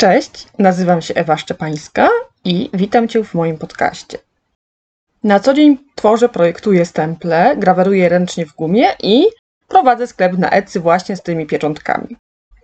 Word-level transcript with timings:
Cześć, 0.00 0.46
nazywam 0.58 1.02
się 1.02 1.14
Ewa 1.14 1.36
Szczepańska 1.36 2.08
i 2.44 2.70
witam 2.74 3.08
Cię 3.08 3.24
w 3.24 3.34
moim 3.34 3.58
podcaście. 3.58 4.18
Na 5.24 5.40
co 5.40 5.54
dzień 5.54 5.78
tworzę, 5.94 6.28
projektuję 6.28 6.84
stemple, 6.84 7.56
graweruję 7.56 8.08
ręcznie 8.08 8.46
w 8.46 8.54
gumie 8.54 8.86
i 9.02 9.26
prowadzę 9.68 10.06
sklep 10.06 10.38
na 10.38 10.50
Etsy 10.50 10.80
właśnie 10.80 11.16
z 11.16 11.22
tymi 11.22 11.46
pieczątkami. 11.46 12.16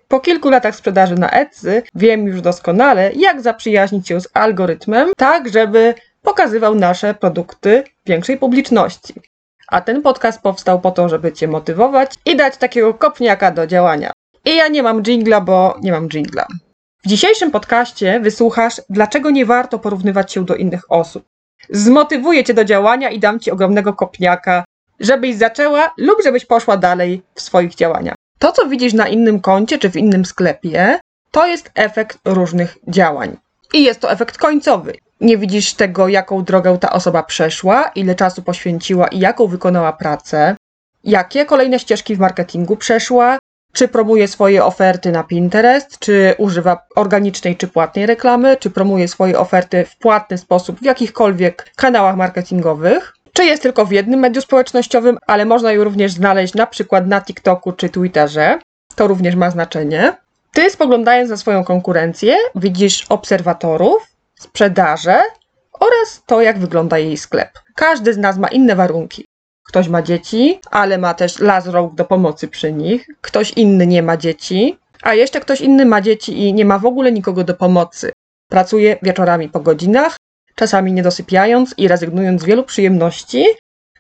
Po 0.08 0.20
kilku 0.20 0.50
latach 0.50 0.76
sprzedaży 0.76 1.14
na 1.14 1.30
Etsy 1.30 1.82
wiem 1.94 2.26
już 2.26 2.40
doskonale, 2.40 3.12
jak 3.12 3.40
zaprzyjaźnić 3.40 4.08
się 4.08 4.20
z 4.20 4.28
algorytmem, 4.34 5.10
tak 5.16 5.48
żeby 5.48 5.94
pokazywał 6.22 6.74
nasze 6.74 7.14
produkty 7.14 7.84
większej 8.06 8.38
publiczności. 8.38 9.14
A 9.68 9.80
ten 9.80 10.02
podcast 10.02 10.42
powstał 10.42 10.80
po 10.80 10.90
to, 10.90 11.08
żeby 11.08 11.32
Cię 11.32 11.48
motywować 11.48 12.14
i 12.26 12.36
dać 12.36 12.56
takiego 12.56 12.94
kopniaka 12.94 13.50
do 13.50 13.66
działania. 13.66 14.12
I 14.44 14.56
ja 14.56 14.68
nie 14.68 14.82
mam 14.82 15.02
jingla, 15.02 15.40
bo 15.40 15.78
nie 15.82 15.92
mam 15.92 16.08
jingla. 16.08 16.46
W 17.04 17.08
dzisiejszym 17.08 17.50
podcaście 17.50 18.20
wysłuchasz, 18.20 18.80
dlaczego 18.90 19.30
nie 19.30 19.46
warto 19.46 19.78
porównywać 19.78 20.32
się 20.32 20.44
do 20.44 20.54
innych 20.54 20.92
osób. 20.92 21.24
Zmotywuję 21.70 22.44
cię 22.44 22.54
do 22.54 22.64
działania 22.64 23.10
i 23.10 23.18
dam 23.18 23.40
ci 23.40 23.50
ogromnego 23.50 23.92
kopniaka, 23.92 24.64
żebyś 25.00 25.36
zaczęła 25.36 25.94
lub 25.96 26.22
żebyś 26.24 26.44
poszła 26.44 26.76
dalej 26.76 27.22
w 27.34 27.40
swoich 27.40 27.74
działaniach. 27.74 28.14
To, 28.38 28.52
co 28.52 28.68
widzisz 28.68 28.92
na 28.92 29.08
innym 29.08 29.40
koncie 29.40 29.78
czy 29.78 29.90
w 29.90 29.96
innym 29.96 30.24
sklepie, 30.24 30.98
to 31.30 31.46
jest 31.46 31.70
efekt 31.74 32.18
różnych 32.24 32.78
działań. 32.88 33.36
I 33.74 33.82
jest 33.82 34.00
to 34.00 34.10
efekt 34.10 34.38
końcowy. 34.38 34.92
Nie 35.20 35.38
widzisz 35.38 35.74
tego, 35.74 36.08
jaką 36.08 36.44
drogę 36.44 36.78
ta 36.78 36.92
osoba 36.92 37.22
przeszła, 37.22 37.90
ile 37.94 38.14
czasu 38.14 38.42
poświęciła 38.42 39.08
i 39.08 39.18
jaką 39.18 39.46
wykonała 39.46 39.92
pracę, 39.92 40.56
jakie 41.04 41.44
kolejne 41.44 41.78
ścieżki 41.78 42.16
w 42.16 42.18
marketingu 42.18 42.76
przeszła, 42.76 43.38
czy 43.72 43.88
promuje 43.88 44.28
swoje 44.28 44.64
oferty 44.64 45.12
na 45.12 45.24
Pinterest, 45.24 45.98
czy 45.98 46.34
używa 46.38 46.86
organicznej 46.96 47.56
czy 47.56 47.68
płatnej 47.68 48.06
reklamy, 48.06 48.56
czy 48.56 48.70
promuje 48.70 49.08
swoje 49.08 49.38
oferty 49.38 49.84
w 49.84 49.96
płatny 49.96 50.38
sposób 50.38 50.80
w 50.80 50.84
jakichkolwiek 50.84 51.70
kanałach 51.76 52.16
marketingowych, 52.16 53.12
czy 53.32 53.44
jest 53.44 53.62
tylko 53.62 53.86
w 53.86 53.92
jednym 53.92 54.20
medium 54.20 54.42
społecznościowym, 54.42 55.18
ale 55.26 55.44
można 55.44 55.72
ją 55.72 55.84
również 55.84 56.12
znaleźć 56.12 56.54
na 56.54 56.66
przykład 56.66 57.06
na 57.06 57.20
TikToku 57.20 57.72
czy 57.72 57.88
Twitterze. 57.88 58.58
To 58.94 59.06
również 59.08 59.34
ma 59.34 59.50
znaczenie. 59.50 60.16
Ty 60.52 60.70
spoglądając 60.70 61.30
na 61.30 61.36
swoją 61.36 61.64
konkurencję, 61.64 62.36
widzisz 62.54 63.06
obserwatorów, 63.08 64.06
sprzedaże 64.34 65.20
oraz 65.80 66.22
to, 66.26 66.42
jak 66.42 66.58
wygląda 66.58 66.98
jej 66.98 67.16
sklep. 67.16 67.50
Każdy 67.74 68.14
z 68.14 68.18
nas 68.18 68.38
ma 68.38 68.48
inne 68.48 68.76
warunki. 68.76 69.24
Ktoś 69.64 69.88
ma 69.88 70.02
dzieci, 70.02 70.60
ale 70.70 70.98
ma 70.98 71.14
też 71.14 71.38
las 71.38 71.66
rąk 71.66 71.94
do 71.94 72.04
pomocy 72.04 72.48
przy 72.48 72.72
nich. 72.72 73.06
Ktoś 73.20 73.50
inny 73.50 73.86
nie 73.86 74.02
ma 74.02 74.16
dzieci, 74.16 74.78
a 75.02 75.14
jeszcze 75.14 75.40
ktoś 75.40 75.60
inny 75.60 75.86
ma 75.86 76.00
dzieci 76.00 76.38
i 76.38 76.54
nie 76.54 76.64
ma 76.64 76.78
w 76.78 76.86
ogóle 76.86 77.12
nikogo 77.12 77.44
do 77.44 77.54
pomocy. 77.54 78.12
Pracuje 78.48 78.98
wieczorami 79.02 79.48
po 79.48 79.60
godzinach, 79.60 80.16
czasami 80.54 80.92
nie 80.92 81.02
dosypiając 81.02 81.74
i 81.76 81.88
rezygnując 81.88 82.42
z 82.42 82.44
wielu 82.44 82.64
przyjemności, 82.64 83.44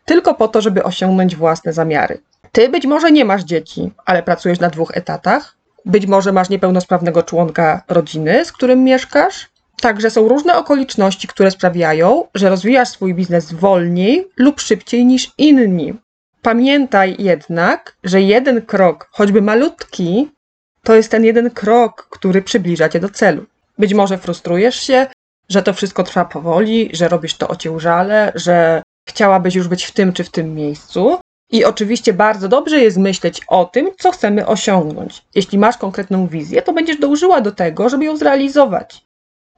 tylko 0.04 0.34
po 0.34 0.48
to, 0.48 0.60
żeby 0.60 0.82
osiągnąć 0.82 1.36
własne 1.36 1.72
zamiary. 1.72 2.20
Ty 2.52 2.68
być 2.68 2.86
może 2.86 3.12
nie 3.12 3.24
masz 3.24 3.44
dzieci, 3.44 3.92
ale 4.04 4.22
pracujesz 4.22 4.60
na 4.60 4.70
dwóch 4.70 4.96
etatach. 4.96 5.56
Być 5.84 6.06
może 6.06 6.32
masz 6.32 6.48
niepełnosprawnego 6.48 7.22
członka 7.22 7.82
rodziny, 7.88 8.44
z 8.44 8.52
którym 8.52 8.84
mieszkasz, 8.84 9.51
Także 9.82 10.10
są 10.10 10.28
różne 10.28 10.56
okoliczności, 10.56 11.28
które 11.28 11.50
sprawiają, 11.50 12.24
że 12.34 12.48
rozwijasz 12.48 12.88
swój 12.88 13.14
biznes 13.14 13.52
wolniej 13.52 14.28
lub 14.36 14.60
szybciej 14.60 15.06
niż 15.06 15.30
inni. 15.38 15.94
Pamiętaj 16.42 17.16
jednak, 17.18 17.96
że 18.04 18.22
jeden 18.22 18.62
krok, 18.62 19.08
choćby 19.12 19.42
malutki, 19.42 20.30
to 20.82 20.94
jest 20.94 21.10
ten 21.10 21.24
jeden 21.24 21.50
krok, 21.50 22.08
który 22.10 22.42
przybliża 22.42 22.88
cię 22.88 23.00
do 23.00 23.08
celu. 23.08 23.44
Być 23.78 23.94
może 23.94 24.18
frustrujesz 24.18 24.82
się, 24.82 25.06
że 25.48 25.62
to 25.62 25.72
wszystko 25.72 26.02
trwa 26.02 26.24
powoli, 26.24 26.90
że 26.92 27.08
robisz 27.08 27.34
to 27.36 27.48
ociężale, 27.48 28.32
że 28.34 28.82
chciałabyś 29.08 29.54
już 29.54 29.68
być 29.68 29.84
w 29.84 29.92
tym 29.92 30.12
czy 30.12 30.24
w 30.24 30.30
tym 30.30 30.54
miejscu. 30.54 31.18
I 31.50 31.64
oczywiście 31.64 32.12
bardzo 32.12 32.48
dobrze 32.48 32.80
jest 32.80 32.96
myśleć 32.96 33.40
o 33.48 33.64
tym, 33.64 33.90
co 33.98 34.12
chcemy 34.12 34.46
osiągnąć. 34.46 35.24
Jeśli 35.34 35.58
masz 35.58 35.76
konkretną 35.76 36.26
wizję, 36.26 36.62
to 36.62 36.72
będziesz 36.72 36.98
dążyła 36.98 37.40
do 37.40 37.52
tego, 37.52 37.88
żeby 37.88 38.04
ją 38.04 38.16
zrealizować 38.16 39.11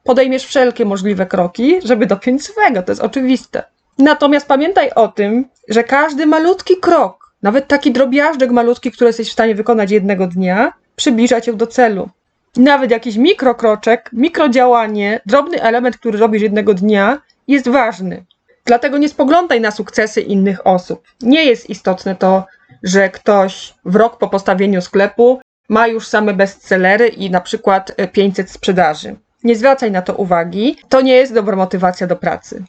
podejmiesz 0.05 0.45
wszelkie 0.45 0.85
możliwe 0.85 1.25
kroki, 1.25 1.75
żeby 1.83 2.05
dopiąć 2.05 2.43
swego, 2.43 2.83
to 2.83 2.91
jest 2.91 3.01
oczywiste. 3.01 3.63
Natomiast 3.97 4.47
pamiętaj 4.47 4.91
o 4.95 5.07
tym, 5.07 5.45
że 5.69 5.83
każdy 5.83 6.25
malutki 6.25 6.77
krok, 6.77 7.33
nawet 7.41 7.67
taki 7.67 7.91
drobiażdżek 7.91 8.51
malutki, 8.51 8.91
który 8.91 9.07
jesteś 9.07 9.29
w 9.29 9.33
stanie 9.33 9.55
wykonać 9.55 9.91
jednego 9.91 10.27
dnia, 10.27 10.73
przybliża 10.95 11.41
cię 11.41 11.53
do 11.53 11.67
celu. 11.67 12.09
Nawet 12.57 12.91
jakiś 12.91 13.15
mikrokroczek, 13.15 14.09
mikrodziałanie, 14.13 15.21
drobny 15.25 15.61
element, 15.61 15.97
który 15.97 16.19
robisz 16.19 16.41
jednego 16.41 16.73
dnia, 16.73 17.21
jest 17.47 17.69
ważny. 17.69 18.25
Dlatego 18.65 18.97
nie 18.97 19.09
spoglądaj 19.09 19.61
na 19.61 19.71
sukcesy 19.71 20.21
innych 20.21 20.67
osób. 20.67 21.03
Nie 21.21 21.45
jest 21.45 21.69
istotne 21.69 22.15
to, 22.15 22.45
że 22.83 23.09
ktoś 23.09 23.73
w 23.85 23.95
rok 23.95 24.17
po 24.17 24.29
postawieniu 24.29 24.81
sklepu 24.81 25.39
ma 25.69 25.87
już 25.87 26.07
same 26.07 26.33
bestsellery 26.33 27.07
i 27.07 27.29
na 27.29 27.41
przykład 27.41 27.95
500 28.11 28.51
sprzedaży 28.51 29.15
nie 29.45 29.55
zwracaj 29.55 29.91
na 29.91 30.01
to 30.01 30.13
uwagi, 30.13 30.77
to 30.89 31.01
nie 31.01 31.13
jest 31.13 31.33
dobra 31.33 31.55
motywacja 31.55 32.07
do 32.07 32.15
pracy. 32.15 32.63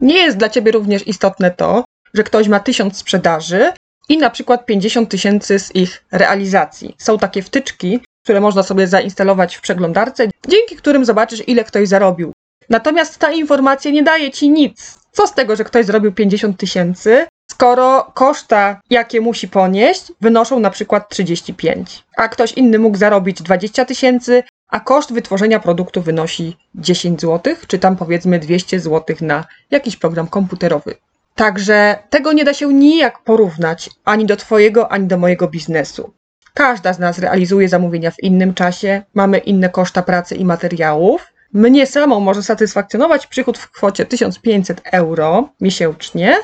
Nie 0.00 0.16
jest 0.16 0.36
dla 0.36 0.48
ciebie 0.48 0.72
również 0.72 1.06
istotne 1.06 1.50
to, 1.50 1.84
że 2.14 2.22
ktoś 2.22 2.48
ma 2.48 2.60
tysiąc 2.60 2.96
sprzedaży 2.96 3.72
i 4.08 4.18
na 4.18 4.30
przykład 4.30 4.66
50 4.66 5.10
tysięcy 5.10 5.58
z 5.58 5.76
ich 5.76 6.04
realizacji. 6.12 6.94
Są 6.98 7.18
takie 7.18 7.42
wtyczki, 7.42 8.00
które 8.24 8.40
można 8.40 8.62
sobie 8.62 8.86
zainstalować 8.86 9.56
w 9.56 9.60
przeglądarce, 9.60 10.28
dzięki 10.48 10.76
którym 10.76 11.04
zobaczysz, 11.04 11.48
ile 11.48 11.64
ktoś 11.64 11.88
zarobił. 11.88 12.32
Natomiast 12.68 13.18
ta 13.18 13.32
informacja 13.32 13.90
nie 13.90 14.02
daje 14.02 14.30
ci 14.30 14.50
nic. 14.50 14.98
Co 15.12 15.26
z 15.26 15.34
tego, 15.34 15.56
że 15.56 15.64
ktoś 15.64 15.86
zrobił 15.86 16.12
50 16.12 16.56
tysięcy, 16.56 17.26
skoro 17.50 18.12
koszta, 18.14 18.80
jakie 18.90 19.20
musi 19.20 19.48
ponieść, 19.48 20.12
wynoszą 20.20 20.60
na 20.60 20.70
przykład 20.70 21.08
35, 21.08 22.04
a 22.16 22.28
ktoś 22.28 22.52
inny 22.52 22.78
mógł 22.78 22.96
zarobić 22.96 23.42
20 23.42 23.84
tysięcy, 23.84 24.42
a 24.70 24.80
koszt 24.80 25.12
wytworzenia 25.12 25.60
produktu 25.60 26.02
wynosi 26.02 26.56
10 26.74 27.20
zł, 27.20 27.54
czy 27.66 27.78
tam 27.78 27.96
powiedzmy 27.96 28.38
200 28.38 28.80
zł 28.80 29.16
na 29.20 29.44
jakiś 29.70 29.96
program 29.96 30.26
komputerowy. 30.26 30.94
Także 31.34 31.98
tego 32.10 32.32
nie 32.32 32.44
da 32.44 32.54
się 32.54 32.74
nijak 32.74 33.22
porównać 33.24 33.90
ani 34.04 34.26
do 34.26 34.36
Twojego, 34.36 34.92
ani 34.92 35.06
do 35.06 35.18
mojego 35.18 35.48
biznesu. 35.48 36.12
Każda 36.54 36.92
z 36.92 36.98
nas 36.98 37.18
realizuje 37.18 37.68
zamówienia 37.68 38.10
w 38.10 38.22
innym 38.22 38.54
czasie, 38.54 39.02
mamy 39.14 39.38
inne 39.38 39.68
koszta 39.68 40.02
pracy 40.02 40.34
i 40.34 40.44
materiałów. 40.44 41.26
Mnie 41.52 41.86
samą 41.86 42.20
może 42.20 42.42
satysfakcjonować 42.42 43.26
przychód 43.26 43.58
w 43.58 43.70
kwocie 43.70 44.06
1500 44.06 44.80
euro 44.92 45.48
miesięcznie, 45.60 46.36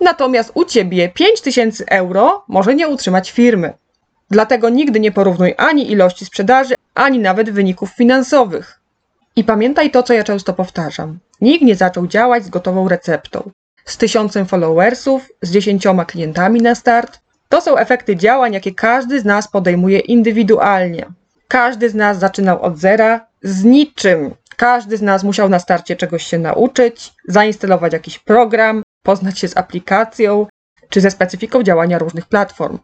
natomiast 0.00 0.52
u 0.54 0.64
Ciebie 0.64 1.08
5000 1.08 1.84
euro 1.88 2.44
może 2.48 2.74
nie 2.74 2.88
utrzymać 2.88 3.30
firmy. 3.30 3.72
Dlatego 4.30 4.68
nigdy 4.68 5.00
nie 5.00 5.12
porównuj 5.12 5.54
ani 5.56 5.90
ilości 5.90 6.24
sprzedaży, 6.24 6.74
ani 6.94 7.18
nawet 7.18 7.50
wyników 7.50 7.90
finansowych. 7.90 8.80
I 9.36 9.44
pamiętaj 9.44 9.90
to, 9.90 10.02
co 10.02 10.14
ja 10.14 10.24
często 10.24 10.52
powtarzam. 10.52 11.18
Nikt 11.40 11.64
nie 11.64 11.74
zaczął 11.74 12.06
działać 12.06 12.44
z 12.44 12.48
gotową 12.48 12.88
receptą. 12.88 13.50
Z 13.84 13.96
tysiącem 13.96 14.46
followersów, 14.46 15.28
z 15.42 15.50
dziesięcioma 15.50 16.04
klientami 16.04 16.60
na 16.60 16.74
start. 16.74 17.20
To 17.48 17.60
są 17.60 17.76
efekty 17.76 18.16
działań, 18.16 18.52
jakie 18.52 18.74
każdy 18.74 19.20
z 19.20 19.24
nas 19.24 19.48
podejmuje 19.48 19.98
indywidualnie. 19.98 21.06
Każdy 21.48 21.90
z 21.90 21.94
nas 21.94 22.18
zaczynał 22.18 22.62
od 22.62 22.78
zera, 22.78 23.26
z 23.42 23.64
niczym. 23.64 24.34
Każdy 24.56 24.96
z 24.96 25.02
nas 25.02 25.24
musiał 25.24 25.48
na 25.48 25.58
starcie 25.58 25.96
czegoś 25.96 26.26
się 26.26 26.38
nauczyć, 26.38 27.12
zainstalować 27.28 27.92
jakiś 27.92 28.18
program, 28.18 28.82
poznać 29.02 29.38
się 29.38 29.48
z 29.48 29.56
aplikacją 29.56 30.46
czy 30.88 31.00
ze 31.00 31.10
specyfiką 31.10 31.62
działania 31.62 31.98
różnych 31.98 32.26
platform. 32.26 32.78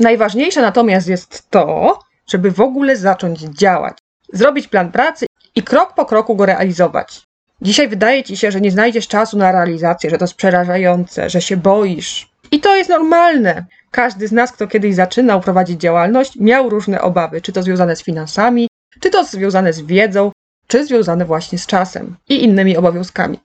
Najważniejsze 0.00 0.62
natomiast 0.62 1.08
jest 1.08 1.50
to, 1.50 1.98
żeby 2.26 2.50
w 2.50 2.60
ogóle 2.60 2.96
zacząć 2.96 3.40
działać, 3.40 3.98
zrobić 4.32 4.68
plan 4.68 4.92
pracy 4.92 5.26
i 5.54 5.62
krok 5.62 5.94
po 5.94 6.06
kroku 6.06 6.36
go 6.36 6.46
realizować. 6.46 7.22
Dzisiaj 7.62 7.88
wydaje 7.88 8.24
ci 8.24 8.36
się, 8.36 8.50
że 8.50 8.60
nie 8.60 8.70
znajdziesz 8.70 9.08
czasu 9.08 9.38
na 9.38 9.52
realizację, 9.52 10.10
że 10.10 10.18
to 10.18 10.24
jest 10.24 10.34
przerażające, 10.34 11.30
że 11.30 11.42
się 11.42 11.56
boisz. 11.56 12.28
I 12.50 12.60
to 12.60 12.76
jest 12.76 12.90
normalne. 12.90 13.64
Każdy 13.90 14.28
z 14.28 14.32
nas, 14.32 14.52
kto 14.52 14.66
kiedyś 14.66 14.94
zaczynał 14.94 15.40
prowadzić 15.40 15.80
działalność, 15.80 16.36
miał 16.36 16.70
różne 16.70 17.00
obawy, 17.00 17.40
czy 17.40 17.52
to 17.52 17.62
związane 17.62 17.96
z 17.96 18.02
finansami, 18.02 18.68
czy 19.00 19.10
to 19.10 19.24
związane 19.24 19.72
z 19.72 19.80
wiedzą, 19.80 20.32
czy 20.66 20.86
związane 20.86 21.24
właśnie 21.24 21.58
z 21.58 21.66
czasem 21.66 22.16
i 22.28 22.44
innymi 22.44 22.76
obowiązkami. 22.76 23.38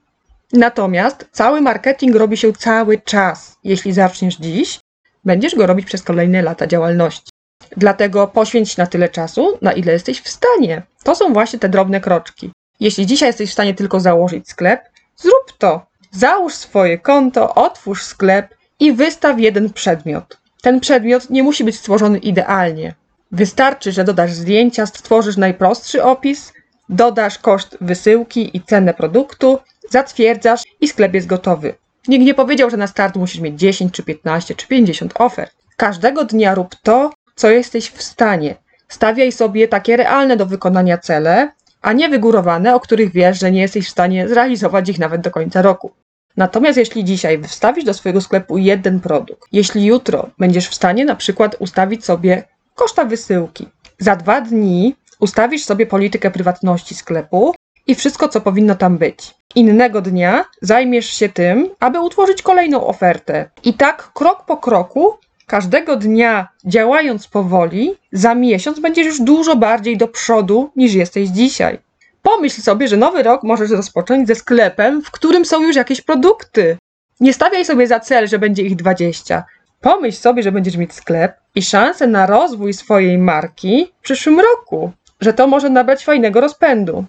Natomiast 0.52 1.28
cały 1.32 1.60
marketing 1.60 2.16
robi 2.16 2.36
się 2.36 2.52
cały 2.52 2.98
czas. 2.98 3.56
Jeśli 3.64 3.92
zaczniesz 3.92 4.36
dziś, 4.36 4.80
będziesz 5.24 5.54
go 5.54 5.66
robić 5.66 5.86
przez 5.86 6.02
kolejne 6.02 6.42
lata 6.42 6.66
działalności. 6.66 7.29
Dlatego 7.76 8.26
poświęć 8.26 8.76
na 8.76 8.86
tyle 8.86 9.08
czasu, 9.08 9.58
na 9.62 9.72
ile 9.72 9.92
jesteś 9.92 10.20
w 10.20 10.28
stanie. 10.28 10.82
To 11.04 11.14
są 11.14 11.32
właśnie 11.32 11.58
te 11.58 11.68
drobne 11.68 12.00
kroczki. 12.00 12.50
Jeśli 12.80 13.06
dzisiaj 13.06 13.28
jesteś 13.28 13.50
w 13.50 13.52
stanie 13.52 13.74
tylko 13.74 14.00
założyć 14.00 14.48
sklep, 14.48 14.80
zrób 15.16 15.58
to. 15.58 15.86
Załóż 16.10 16.54
swoje 16.54 16.98
konto, 16.98 17.54
otwórz 17.54 18.02
sklep 18.02 18.54
i 18.80 18.92
wystaw 18.92 19.40
jeden 19.40 19.72
przedmiot. 19.72 20.38
Ten 20.62 20.80
przedmiot 20.80 21.30
nie 21.30 21.42
musi 21.42 21.64
być 21.64 21.76
stworzony 21.76 22.18
idealnie. 22.18 22.94
Wystarczy, 23.32 23.92
że 23.92 24.04
dodasz 24.04 24.32
zdjęcia, 24.32 24.86
stworzysz 24.86 25.36
najprostszy 25.36 26.02
opis, 26.02 26.52
dodasz 26.88 27.38
koszt 27.38 27.76
wysyłki 27.80 28.56
i 28.56 28.62
cenę 28.62 28.94
produktu, 28.94 29.58
zatwierdzasz 29.90 30.62
i 30.80 30.88
sklep 30.88 31.14
jest 31.14 31.26
gotowy. 31.26 31.74
Nikt 32.08 32.24
nie 32.24 32.34
powiedział, 32.34 32.70
że 32.70 32.76
na 32.76 32.86
start 32.86 33.16
musisz 33.16 33.40
mieć 33.40 33.60
10 33.60 33.92
czy 33.92 34.02
15 34.02 34.54
czy 34.54 34.66
50 34.66 35.12
ofert. 35.18 35.52
Każdego 35.76 36.24
dnia 36.24 36.54
rób 36.54 36.74
to, 36.82 37.10
co 37.40 37.50
jesteś 37.50 37.90
w 37.90 38.02
stanie. 38.02 38.54
Stawiaj 38.88 39.32
sobie 39.32 39.68
takie 39.68 39.96
realne 39.96 40.36
do 40.36 40.46
wykonania 40.46 40.98
cele, 40.98 41.52
a 41.82 41.92
nie 41.92 42.08
wygórowane, 42.08 42.74
o 42.74 42.80
których 42.80 43.12
wiesz, 43.12 43.40
że 43.40 43.52
nie 43.52 43.60
jesteś 43.60 43.86
w 43.86 43.90
stanie 43.90 44.28
zrealizować 44.28 44.88
ich 44.88 44.98
nawet 44.98 45.20
do 45.20 45.30
końca 45.30 45.62
roku. 45.62 45.90
Natomiast 46.36 46.78
jeśli 46.78 47.04
dzisiaj 47.04 47.42
wstawisz 47.42 47.84
do 47.84 47.94
swojego 47.94 48.20
sklepu 48.20 48.58
jeden 48.58 49.00
produkt, 49.00 49.48
jeśli 49.52 49.84
jutro 49.84 50.30
będziesz 50.38 50.68
w 50.68 50.74
stanie 50.74 51.04
na 51.04 51.16
przykład 51.16 51.56
ustawić 51.58 52.04
sobie 52.04 52.44
koszta 52.74 53.04
wysyłki, 53.04 53.68
za 53.98 54.16
dwa 54.16 54.40
dni 54.40 54.96
ustawisz 55.20 55.64
sobie 55.64 55.86
politykę 55.86 56.30
prywatności 56.30 56.94
sklepu 56.94 57.54
i 57.86 57.94
wszystko, 57.94 58.28
co 58.28 58.40
powinno 58.40 58.74
tam 58.74 58.98
być. 58.98 59.34
Innego 59.54 60.00
dnia 60.00 60.44
zajmiesz 60.62 61.06
się 61.06 61.28
tym, 61.28 61.68
aby 61.80 62.00
utworzyć 62.00 62.42
kolejną 62.42 62.86
ofertę. 62.86 63.50
I 63.64 63.74
tak 63.74 64.12
krok 64.12 64.44
po 64.46 64.56
kroku, 64.56 65.18
każdego 65.50 65.96
dnia 65.96 66.48
działając 66.64 67.28
powoli, 67.28 67.94
za 68.12 68.34
miesiąc 68.34 68.80
będziesz 68.80 69.06
już 69.06 69.20
dużo 69.20 69.56
bardziej 69.56 69.96
do 69.96 70.08
przodu 70.08 70.70
niż 70.76 70.94
jesteś 70.94 71.28
dzisiaj. 71.28 71.78
Pomyśl 72.22 72.62
sobie, 72.62 72.88
że 72.88 72.96
nowy 72.96 73.22
rok 73.22 73.42
możesz 73.42 73.70
rozpocząć 73.70 74.28
ze 74.28 74.34
sklepem, 74.34 75.02
w 75.02 75.10
którym 75.10 75.44
są 75.44 75.62
już 75.62 75.76
jakieś 75.76 76.00
produkty. 76.00 76.76
Nie 77.20 77.32
stawiaj 77.32 77.64
sobie 77.64 77.86
za 77.86 78.00
cel, 78.00 78.28
że 78.28 78.38
będzie 78.38 78.62
ich 78.62 78.76
20. 78.76 79.44
Pomyśl 79.80 80.18
sobie, 80.18 80.42
że 80.42 80.52
będziesz 80.52 80.76
mieć 80.76 80.92
sklep 80.94 81.36
i 81.54 81.62
szansę 81.62 82.06
na 82.06 82.26
rozwój 82.26 82.72
swojej 82.74 83.18
marki 83.18 83.92
w 84.00 84.04
przyszłym 84.04 84.40
roku, 84.40 84.92
że 85.20 85.32
to 85.32 85.46
może 85.46 85.70
nabrać 85.70 86.04
fajnego 86.04 86.40
rozpędu. 86.40 87.04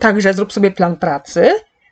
Także 0.00 0.34
zrób 0.34 0.52
sobie 0.52 0.70
plan 0.70 0.96
pracy, 0.96 1.50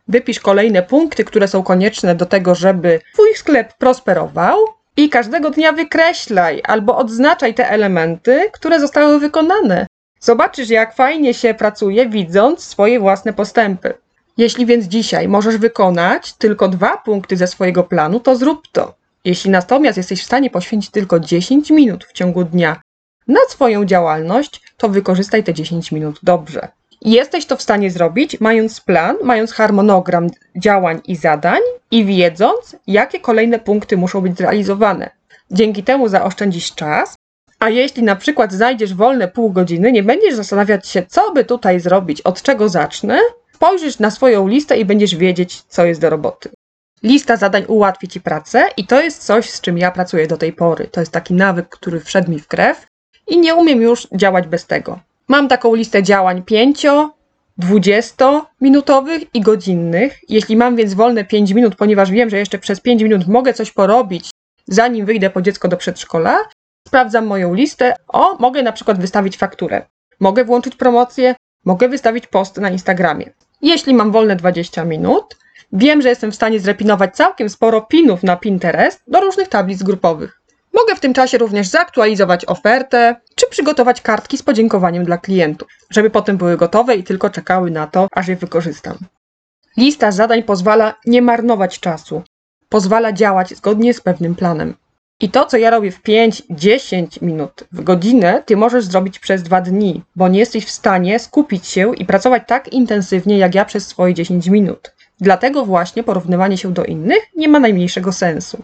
wypisz 0.08 0.40
kolejne 0.40 0.82
punkty, 0.82 1.24
które 1.24 1.48
są 1.48 1.62
konieczne 1.62 2.14
do 2.14 2.26
tego, 2.26 2.54
żeby 2.54 3.00
Twój 3.12 3.34
sklep 3.34 3.74
prosperował 3.78 4.56
i 4.96 5.08
każdego 5.08 5.50
dnia 5.50 5.72
wykreślaj 5.72 6.60
albo 6.64 6.96
odznaczaj 6.96 7.54
te 7.54 7.70
elementy, 7.70 8.50
które 8.52 8.80
zostały 8.80 9.20
wykonane. 9.20 9.86
Zobaczysz, 10.20 10.70
jak 10.70 10.94
fajnie 10.94 11.34
się 11.34 11.54
pracuje, 11.54 12.08
widząc 12.08 12.64
swoje 12.64 13.00
własne 13.00 13.32
postępy. 13.32 13.94
Jeśli 14.36 14.66
więc 14.66 14.84
dzisiaj 14.84 15.28
możesz 15.28 15.56
wykonać 15.56 16.32
tylko 16.32 16.68
dwa 16.68 16.96
punkty 16.96 17.36
ze 17.36 17.46
swojego 17.46 17.84
planu, 17.84 18.20
to 18.20 18.36
zrób 18.36 18.68
to. 18.72 18.94
Jeśli 19.24 19.50
natomiast 19.50 19.96
jesteś 19.96 20.22
w 20.22 20.26
stanie 20.26 20.50
poświęcić 20.50 20.90
tylko 20.90 21.20
10 21.20 21.70
minut 21.70 22.04
w 22.04 22.12
ciągu 22.12 22.44
dnia 22.44 22.80
na 23.28 23.40
swoją 23.48 23.84
działalność, 23.84 24.60
to 24.76 24.88
wykorzystaj 24.88 25.44
te 25.44 25.54
10 25.54 25.92
minut 25.92 26.18
dobrze. 26.22 26.68
Jesteś 27.04 27.46
to 27.46 27.56
w 27.56 27.62
stanie 27.62 27.90
zrobić, 27.90 28.40
mając 28.40 28.80
plan, 28.80 29.16
mając 29.22 29.52
harmonogram 29.52 30.26
działań 30.56 31.00
i 31.06 31.16
zadań 31.16 31.60
i 31.90 32.04
wiedząc, 32.04 32.76
jakie 32.86 33.20
kolejne 33.20 33.58
punkty 33.58 33.96
muszą 33.96 34.20
być 34.20 34.36
zrealizowane. 34.36 35.10
Dzięki 35.50 35.82
temu 35.82 36.08
zaoszczędzisz 36.08 36.74
czas, 36.74 37.14
a 37.58 37.68
jeśli 37.68 38.02
na 38.02 38.16
przykład 38.16 38.52
znajdziesz 38.52 38.94
wolne 38.94 39.28
pół 39.28 39.52
godziny, 39.52 39.92
nie 39.92 40.02
będziesz 40.02 40.34
zastanawiać 40.34 40.88
się, 40.88 41.02
co 41.08 41.32
by 41.32 41.44
tutaj 41.44 41.80
zrobić, 41.80 42.20
od 42.20 42.42
czego 42.42 42.68
zacznę, 42.68 43.18
spojrzysz 43.54 43.98
na 43.98 44.10
swoją 44.10 44.48
listę 44.48 44.78
i 44.78 44.84
będziesz 44.84 45.16
wiedzieć, 45.16 45.62
co 45.62 45.84
jest 45.84 46.00
do 46.00 46.10
roboty. 46.10 46.50
Lista 47.02 47.36
zadań 47.36 47.64
ułatwi 47.68 48.08
ci 48.08 48.20
pracę 48.20 48.68
i 48.76 48.86
to 48.86 49.00
jest 49.00 49.24
coś, 49.24 49.50
z 49.50 49.60
czym 49.60 49.78
ja 49.78 49.90
pracuję 49.90 50.26
do 50.26 50.36
tej 50.36 50.52
pory. 50.52 50.86
To 50.86 51.00
jest 51.00 51.12
taki 51.12 51.34
nawyk, 51.34 51.68
który 51.68 52.00
wszedł 52.00 52.30
mi 52.30 52.38
w 52.38 52.48
krew 52.48 52.86
i 53.28 53.38
nie 53.38 53.54
umiem 53.54 53.82
już 53.82 54.08
działać 54.12 54.46
bez 54.46 54.66
tego. 54.66 54.98
Mam 55.32 55.48
taką 55.48 55.74
listę 55.74 56.02
działań 56.02 56.42
5, 56.42 56.86
20 57.58 58.46
minutowych 58.60 59.34
i 59.34 59.40
godzinnych. 59.40 60.20
Jeśli 60.28 60.56
mam 60.56 60.76
więc 60.76 60.94
wolne 60.94 61.24
5 61.24 61.52
minut, 61.52 61.76
ponieważ 61.76 62.10
wiem, 62.10 62.30
że 62.30 62.38
jeszcze 62.38 62.58
przez 62.58 62.80
5 62.80 63.02
minut 63.02 63.26
mogę 63.26 63.54
coś 63.54 63.70
porobić, 63.70 64.30
zanim 64.66 65.06
wyjdę 65.06 65.30
po 65.30 65.42
dziecko 65.42 65.68
do 65.68 65.76
przedszkola, 65.76 66.38
sprawdzam 66.88 67.26
moją 67.26 67.54
listę. 67.54 67.94
O, 68.08 68.36
mogę 68.38 68.62
na 68.62 68.72
przykład 68.72 69.00
wystawić 69.00 69.36
fakturę. 69.36 69.86
Mogę 70.20 70.44
włączyć 70.44 70.76
promocję, 70.76 71.34
mogę 71.64 71.88
wystawić 71.88 72.26
post 72.26 72.56
na 72.56 72.70
Instagramie. 72.70 73.30
Jeśli 73.62 73.94
mam 73.94 74.10
wolne 74.10 74.36
20 74.36 74.84
minut, 74.84 75.36
wiem, 75.72 76.02
że 76.02 76.08
jestem 76.08 76.32
w 76.32 76.34
stanie 76.34 76.60
zrepinować 76.60 77.16
całkiem 77.16 77.48
sporo 77.48 77.80
pinów 77.80 78.22
na 78.22 78.36
Pinterest 78.36 79.02
do 79.06 79.20
różnych 79.20 79.48
tablic 79.48 79.82
grupowych. 79.82 80.41
Mogę 80.74 80.96
w 80.96 81.00
tym 81.00 81.14
czasie 81.14 81.38
również 81.38 81.68
zaktualizować 81.68 82.44
ofertę, 82.44 83.16
czy 83.34 83.46
przygotować 83.50 84.00
kartki 84.00 84.38
z 84.38 84.42
podziękowaniem 84.42 85.04
dla 85.04 85.18
klientów, 85.18 85.68
żeby 85.90 86.10
potem 86.10 86.36
były 86.36 86.56
gotowe 86.56 86.96
i 86.96 87.04
tylko 87.04 87.30
czekały 87.30 87.70
na 87.70 87.86
to, 87.86 88.08
aż 88.12 88.28
je 88.28 88.36
wykorzystam. 88.36 88.98
Lista 89.76 90.12
zadań 90.12 90.42
pozwala 90.42 90.94
nie 91.06 91.22
marnować 91.22 91.80
czasu, 91.80 92.22
pozwala 92.68 93.12
działać 93.12 93.54
zgodnie 93.54 93.94
z 93.94 94.00
pewnym 94.00 94.34
planem. 94.34 94.74
I 95.20 95.30
to, 95.30 95.46
co 95.46 95.56
ja 95.56 95.70
robię 95.70 95.92
w 95.92 96.02
5-10 96.02 97.22
minut 97.22 97.64
w 97.72 97.82
godzinę, 97.82 98.42
ty 98.46 98.56
możesz 98.56 98.84
zrobić 98.84 99.18
przez 99.18 99.42
dwa 99.42 99.60
dni, 99.60 100.02
bo 100.16 100.28
nie 100.28 100.38
jesteś 100.38 100.64
w 100.64 100.70
stanie 100.70 101.18
skupić 101.18 101.66
się 101.66 101.94
i 101.94 102.06
pracować 102.06 102.42
tak 102.46 102.72
intensywnie 102.72 103.38
jak 103.38 103.54
ja 103.54 103.64
przez 103.64 103.86
swoje 103.86 104.14
10 104.14 104.46
minut. 104.46 104.94
Dlatego 105.20 105.64
właśnie 105.64 106.02
porównywanie 106.02 106.58
się 106.58 106.72
do 106.72 106.84
innych 106.84 107.22
nie 107.36 107.48
ma 107.48 107.58
najmniejszego 107.58 108.12
sensu. 108.12 108.62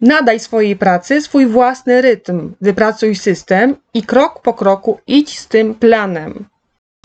Nadaj 0.00 0.40
swojej 0.40 0.76
pracy 0.76 1.20
swój 1.20 1.46
własny 1.46 2.02
rytm, 2.02 2.54
wypracuj 2.60 3.14
system 3.14 3.76
i 3.94 4.02
krok 4.02 4.42
po 4.42 4.54
kroku 4.54 5.00
idź 5.06 5.38
z 5.38 5.48
tym 5.48 5.74
planem. 5.74 6.44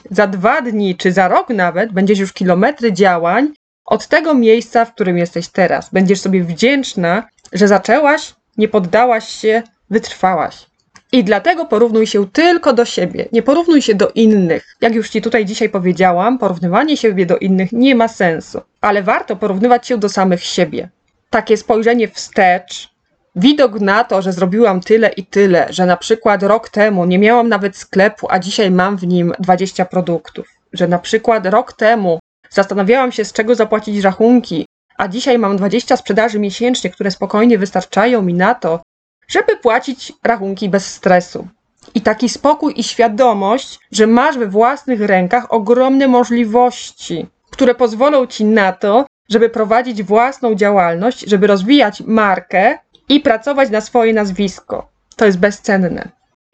Za 0.09 0.27
dwa 0.27 0.61
dni 0.61 0.95
czy 0.95 1.11
za 1.11 1.27
rok 1.27 1.49
nawet 1.49 1.91
będziesz 1.91 2.19
już 2.19 2.33
kilometry 2.33 2.93
działań 2.93 3.49
od 3.85 4.07
tego 4.07 4.33
miejsca, 4.33 4.85
w 4.85 4.93
którym 4.93 5.17
jesteś 5.17 5.47
teraz. 5.47 5.89
Będziesz 5.89 6.21
sobie 6.21 6.43
wdzięczna, 6.43 7.27
że 7.53 7.67
zaczęłaś, 7.67 8.35
nie 8.57 8.67
poddałaś 8.67 9.29
się, 9.29 9.63
wytrwałaś. 9.89 10.65
I 11.11 11.23
dlatego 11.23 11.65
porównuj 11.65 12.07
się 12.07 12.27
tylko 12.27 12.73
do 12.73 12.85
siebie, 12.85 13.25
nie 13.31 13.41
porównuj 13.41 13.81
się 13.81 13.95
do 13.95 14.09
innych. 14.09 14.75
Jak 14.81 14.95
już 14.95 15.09
Ci 15.09 15.21
tutaj 15.21 15.45
dzisiaj 15.45 15.69
powiedziałam, 15.69 16.37
porównywanie 16.37 16.97
siebie 16.97 17.25
do 17.25 17.37
innych 17.37 17.71
nie 17.71 17.95
ma 17.95 18.07
sensu, 18.07 18.61
ale 18.81 19.03
warto 19.03 19.35
porównywać 19.35 19.87
się 19.87 19.97
do 19.97 20.09
samych 20.09 20.43
siebie 20.43 20.89
takie 21.31 21.57
spojrzenie 21.57 22.07
wstecz, 22.07 22.89
widok 23.35 23.79
na 23.79 24.03
to, 24.03 24.21
że 24.21 24.33
zrobiłam 24.33 24.81
tyle 24.81 25.09
i 25.09 25.25
tyle, 25.25 25.67
że 25.69 25.85
na 25.85 25.97
przykład 25.97 26.43
rok 26.43 26.69
temu 26.69 27.05
nie 27.05 27.19
miałam 27.19 27.49
nawet 27.49 27.77
sklepu, 27.77 28.27
a 28.29 28.39
dzisiaj 28.39 28.71
mam 28.71 28.97
w 28.97 29.07
nim 29.07 29.33
20 29.39 29.85
produktów, 29.85 30.47
że 30.73 30.87
na 30.87 30.99
przykład 30.99 31.45
rok 31.45 31.73
temu 31.73 32.19
zastanawiałam 32.49 33.11
się, 33.11 33.25
z 33.25 33.33
czego 33.33 33.55
zapłacić 33.55 34.03
rachunki, 34.03 34.65
a 34.97 35.07
dzisiaj 35.07 35.39
mam 35.39 35.57
20 35.57 35.97
sprzedaży 35.97 36.39
miesięcznie, 36.39 36.89
które 36.89 37.11
spokojnie 37.11 37.57
wystarczają 37.57 38.21
mi 38.21 38.33
na 38.33 38.55
to, 38.55 38.81
żeby 39.27 39.57
płacić 39.57 40.13
rachunki 40.23 40.69
bez 40.69 40.85
stresu. 40.85 41.47
I 41.93 42.01
taki 42.01 42.29
spokój 42.29 42.73
i 42.77 42.83
świadomość, 42.83 43.79
że 43.91 44.07
masz 44.07 44.37
we 44.37 44.47
własnych 44.47 45.01
rękach 45.01 45.53
ogromne 45.53 46.07
możliwości, 46.07 47.27
które 47.49 47.75
pozwolą 47.75 48.27
ci 48.27 48.45
na 48.45 48.71
to, 48.71 49.05
żeby 49.31 49.49
prowadzić 49.49 50.03
własną 50.03 50.55
działalność, 50.55 51.19
żeby 51.19 51.47
rozwijać 51.47 52.01
markę 52.01 52.77
i 53.09 53.19
pracować 53.19 53.69
na 53.69 53.81
swoje 53.81 54.13
nazwisko. 54.13 54.91
To 55.15 55.25
jest 55.25 55.39
bezcenne. 55.39 56.09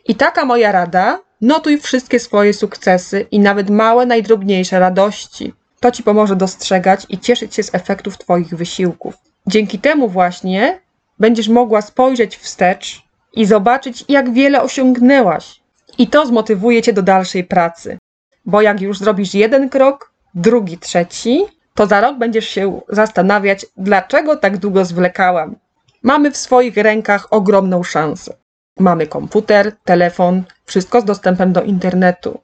I 0.07 0.15
taka 0.15 0.45
moja 0.45 0.71
rada: 0.71 1.19
notuj 1.41 1.77
wszystkie 1.77 2.19
swoje 2.19 2.53
sukcesy 2.53 3.25
i 3.31 3.39
nawet 3.39 3.69
małe, 3.69 4.05
najdrobniejsze 4.05 4.79
radości. 4.79 5.53
To 5.79 5.91
ci 5.91 6.03
pomoże 6.03 6.35
dostrzegać 6.35 7.05
i 7.09 7.19
cieszyć 7.19 7.55
się 7.55 7.63
z 7.63 7.75
efektów 7.75 8.17
Twoich 8.17 8.55
wysiłków. 8.55 9.15
Dzięki 9.47 9.79
temu 9.79 10.09
właśnie 10.09 10.81
będziesz 11.19 11.47
mogła 11.47 11.81
spojrzeć 11.81 12.37
wstecz 12.37 13.03
i 13.33 13.45
zobaczyć, 13.45 14.05
jak 14.09 14.33
wiele 14.33 14.61
osiągnęłaś. 14.61 15.61
I 15.97 16.07
to 16.07 16.25
zmotywuje 16.25 16.81
cię 16.81 16.93
do 16.93 17.01
dalszej 17.01 17.43
pracy. 17.43 17.97
Bo 18.45 18.61
jak 18.61 18.81
już 18.81 18.97
zrobisz 18.97 19.33
jeden 19.33 19.69
krok, 19.69 20.11
drugi, 20.33 20.77
trzeci, 20.77 21.45
to 21.77 21.87
za 21.87 22.01
rok 22.01 22.17
będziesz 22.17 22.49
się 22.49 22.81
zastanawiać, 22.89 23.65
dlaczego 23.77 24.35
tak 24.35 24.57
długo 24.57 24.85
zwlekałam. 24.85 25.55
Mamy 26.03 26.31
w 26.31 26.37
swoich 26.37 26.77
rękach 26.77 27.27
ogromną 27.31 27.83
szansę. 27.83 28.33
Mamy 28.79 29.07
komputer, 29.07 29.71
telefon, 29.83 30.43
wszystko 30.65 31.01
z 31.01 31.05
dostępem 31.05 31.53
do 31.53 31.63
internetu. 31.63 32.39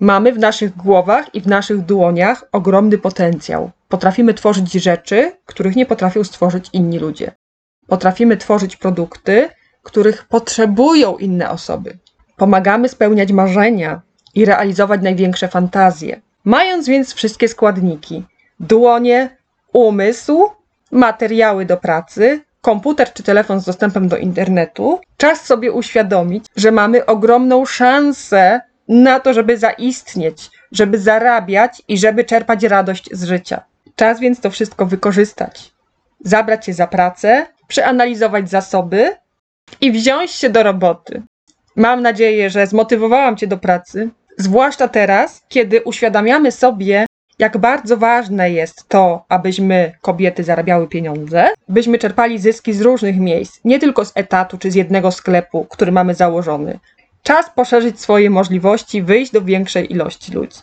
Mamy 0.00 0.32
w 0.32 0.38
naszych 0.38 0.76
głowach 0.76 1.34
i 1.34 1.40
w 1.40 1.46
naszych 1.46 1.80
dłoniach 1.80 2.44
ogromny 2.52 2.98
potencjał. 2.98 3.70
Potrafimy 3.88 4.34
tworzyć 4.34 4.72
rzeczy, 4.72 5.32
których 5.46 5.76
nie 5.76 5.86
potrafią 5.86 6.24
stworzyć 6.24 6.70
inni 6.72 6.98
ludzie. 6.98 7.32
Potrafimy 7.86 8.36
tworzyć 8.36 8.76
produkty, 8.76 9.48
których 9.82 10.24
potrzebują 10.24 11.16
inne 11.16 11.50
osoby. 11.50 11.98
Pomagamy 12.36 12.88
spełniać 12.88 13.32
marzenia 13.32 14.00
i 14.34 14.44
realizować 14.44 15.02
największe 15.02 15.48
fantazje. 15.48 16.20
Mając 16.44 16.88
więc 16.88 17.14
wszystkie 17.14 17.48
składniki, 17.48 18.24
dłonie, 18.60 19.36
umysł, 19.72 20.50
materiały 20.90 21.64
do 21.64 21.76
pracy, 21.76 22.40
komputer 22.60 23.12
czy 23.12 23.22
telefon 23.22 23.60
z 23.60 23.64
dostępem 23.64 24.08
do 24.08 24.16
internetu, 24.16 25.00
czas 25.16 25.46
sobie 25.46 25.72
uświadomić, 25.72 26.44
że 26.56 26.70
mamy 26.70 27.06
ogromną 27.06 27.66
szansę 27.66 28.60
na 28.88 29.20
to, 29.20 29.34
żeby 29.34 29.58
zaistnieć, 29.58 30.50
żeby 30.72 30.98
zarabiać 30.98 31.82
i 31.88 31.98
żeby 31.98 32.24
czerpać 32.24 32.62
radość 32.62 33.08
z 33.12 33.24
życia. 33.24 33.62
Czas 33.96 34.20
więc 34.20 34.40
to 34.40 34.50
wszystko 34.50 34.86
wykorzystać. 34.86 35.72
Zabrać 36.24 36.66
się 36.66 36.72
za 36.72 36.86
pracę, 36.86 37.46
przeanalizować 37.68 38.50
zasoby 38.50 39.16
i 39.80 39.92
wziąć 39.92 40.30
się 40.30 40.50
do 40.50 40.62
roboty. 40.62 41.22
Mam 41.76 42.02
nadzieję, 42.02 42.50
że 42.50 42.66
zmotywowałam 42.66 43.36
Cię 43.36 43.46
do 43.46 43.58
pracy, 43.58 44.10
zwłaszcza 44.38 44.88
teraz, 44.88 45.42
kiedy 45.48 45.82
uświadamiamy 45.82 46.52
sobie, 46.52 47.06
jak 47.38 47.58
bardzo 47.58 47.96
ważne 47.96 48.50
jest 48.50 48.88
to, 48.88 49.24
abyśmy 49.28 49.92
kobiety 50.02 50.44
zarabiały 50.44 50.88
pieniądze, 50.88 51.48
byśmy 51.68 51.98
czerpali 51.98 52.38
zyski 52.38 52.72
z 52.72 52.80
różnych 52.80 53.16
miejsc, 53.16 53.60
nie 53.64 53.78
tylko 53.78 54.04
z 54.04 54.12
etatu 54.14 54.58
czy 54.58 54.70
z 54.70 54.74
jednego 54.74 55.10
sklepu, 55.10 55.64
który 55.64 55.92
mamy 55.92 56.14
założony. 56.14 56.78
Czas 57.22 57.50
poszerzyć 57.50 58.00
swoje 58.00 58.30
możliwości, 58.30 59.02
wyjść 59.02 59.32
do 59.32 59.42
większej 59.42 59.92
ilości 59.92 60.32
ludzi. 60.32 60.58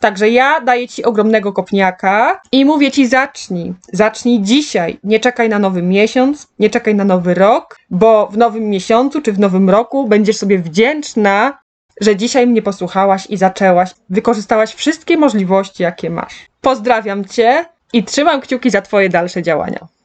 Także 0.00 0.30
ja 0.30 0.60
daję 0.60 0.88
ci 0.88 1.04
ogromnego 1.04 1.52
kopniaka 1.52 2.40
i 2.52 2.64
mówię 2.64 2.90
ci 2.90 3.06
zacznij. 3.06 3.74
Zacznij 3.92 4.40
dzisiaj. 4.42 4.98
Nie 5.04 5.20
czekaj 5.20 5.48
na 5.48 5.58
nowy 5.58 5.82
miesiąc, 5.82 6.48
nie 6.58 6.70
czekaj 6.70 6.94
na 6.94 7.04
nowy 7.04 7.34
rok, 7.34 7.78
bo 7.90 8.26
w 8.26 8.36
nowym 8.36 8.70
miesiącu 8.70 9.22
czy 9.22 9.32
w 9.32 9.38
nowym 9.38 9.70
roku 9.70 10.08
będziesz 10.08 10.36
sobie 10.36 10.58
wdzięczna, 10.58 11.58
że 12.00 12.16
dzisiaj 12.16 12.46
mnie 12.46 12.62
posłuchałaś 12.62 13.26
i 13.30 13.36
zaczęłaś, 13.36 13.90
wykorzystałaś 14.10 14.74
wszystkie 14.74 15.16
możliwości, 15.16 15.82
jakie 15.82 16.10
masz. 16.10 16.34
Pozdrawiam 16.60 17.24
cię 17.24 17.64
i 17.92 18.04
trzymam 18.04 18.40
kciuki 18.40 18.70
za 18.70 18.82
twoje 18.82 19.08
dalsze 19.08 19.42
działania. 19.42 19.95